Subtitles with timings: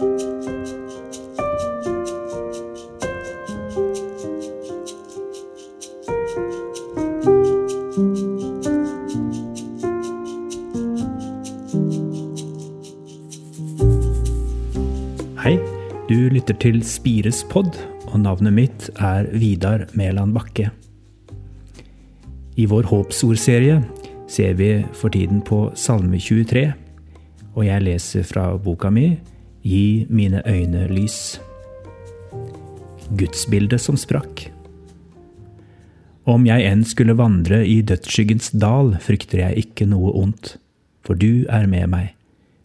[0.00, 0.06] Hei,
[16.08, 17.76] du lytter til Spires pod,
[18.08, 20.70] og navnet mitt er Vidar Mæland Bakke.
[22.56, 23.82] I vår håpsordserie
[24.28, 26.72] ser vi for tiden på Salme 23,
[27.52, 29.10] og jeg leser fra boka mi
[29.62, 31.40] Gi mine øyne lys.
[33.12, 34.46] Gudsbildet som sprakk.
[36.24, 40.54] Om jeg enn skulle vandre i dødsskyggens dal, frykter jeg ikke noe ondt,
[41.04, 42.14] for du er med meg.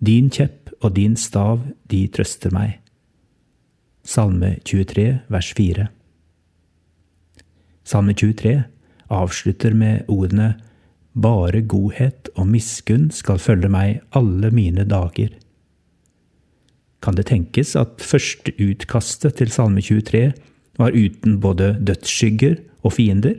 [0.00, 1.60] Din kjepp og din stav,
[1.90, 2.78] de trøster meg.
[4.08, 5.88] Salme 23, vers 4.
[7.84, 8.54] Salme 23
[9.12, 10.54] avslutter med ordene
[11.18, 15.34] Bare godhet og miskunn skal følge meg alle mine dager.
[17.08, 20.26] Kan det tenkes at første utkastet til Salme 23
[20.76, 23.38] var uten både dødsskygger og fiender?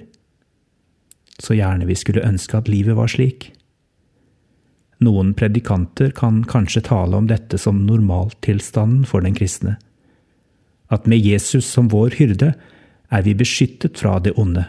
[1.38, 3.52] Så gjerne vi skulle ønske at livet var slik.
[5.06, 9.78] Noen predikanter kan kanskje tale om dette som normaltilstanden for den kristne.
[10.90, 12.56] At med Jesus som vår hyrde
[13.14, 14.66] er vi beskyttet fra det onde.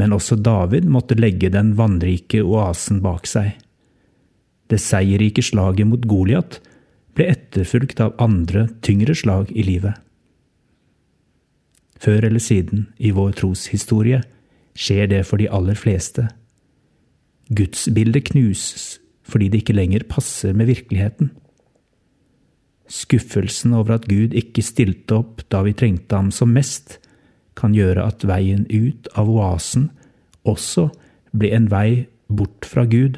[0.00, 3.52] Men også David måtte legge den vannrike oasen bak seg.
[4.72, 6.64] Det seierrike slaget mot Goliat
[7.14, 9.94] ble etterfulgt av andre, tyngre slag i livet.
[12.02, 14.20] Før eller siden i vår troshistorie
[14.74, 16.26] skjer det for de aller fleste
[17.54, 21.30] Gudsbildet knuses fordi det ikke lenger passer med virkeligheten.
[22.92, 26.98] Skuffelsen over at Gud ikke stilte opp da vi trengte ham som mest,
[27.56, 29.88] kan gjøre at veien ut av oasen
[30.44, 30.90] også
[31.32, 33.16] blir en vei bort fra Gud.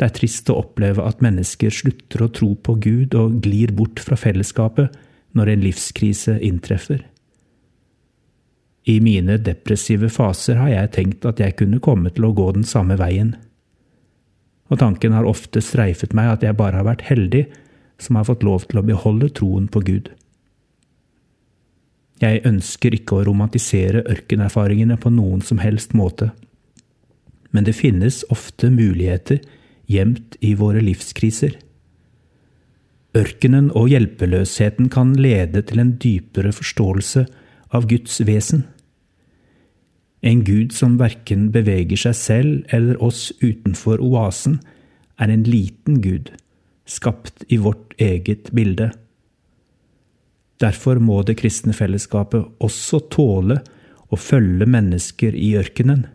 [0.00, 4.00] Det er trist å oppleve at mennesker slutter å tro på Gud og glir bort
[4.00, 4.94] fra fellesskapet
[5.36, 7.02] når en livskrise inntreffer.
[8.88, 12.64] I mine depressive faser har jeg tenkt at jeg kunne komme til å gå den
[12.64, 13.34] samme veien.
[14.72, 17.44] Og tanken har ofte streifet meg at jeg bare har vært heldig
[18.00, 20.08] som har fått lov til å beholde troen på Gud.
[22.24, 26.32] Jeg ønsker ikke å romantisere ørkenerfaringene på noen som helst måte,
[27.52, 29.44] men det finnes ofte muligheter
[29.90, 31.56] gjemt i våre livskriser.
[33.16, 37.24] Ørkenen og hjelpeløsheten kan lede til en dypere forståelse
[37.74, 38.68] av Guds vesen.
[40.22, 44.60] En Gud som verken beveger seg selv eller oss utenfor oasen,
[45.20, 46.30] er en liten Gud,
[46.88, 48.90] skapt i vårt eget bilde.
[50.60, 53.58] Derfor må det kristne fellesskapet også tåle
[54.12, 56.06] å følge mennesker i ørkenen.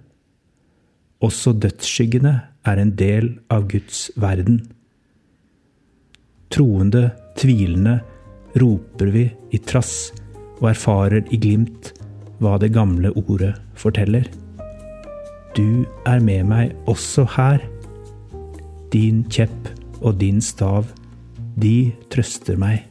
[1.26, 2.36] Også dødsskyggene
[2.66, 4.62] er en del av Guds verden.
[6.54, 8.00] Troende, tvilende,
[8.56, 10.12] roper vi i trass
[10.62, 11.92] og erfarer i glimt
[12.40, 14.28] hva det gamle ordet forteller.
[15.56, 17.62] Du er med meg også her.
[18.92, 19.72] Din kjepp
[20.02, 20.88] og din stav,
[21.56, 22.84] de trøster meg.